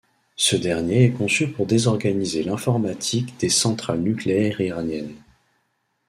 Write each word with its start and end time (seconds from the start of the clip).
Ce 0.35 0.55
dernier 0.55 1.05
est 1.05 1.11
conçu 1.11 1.47
pour 1.47 1.67
désorganiser 1.67 2.41
l'informatique 2.41 3.37
des 3.37 3.49
centrales 3.49 3.99
nucléaires 4.01 4.59
iraniennes. 4.59 5.13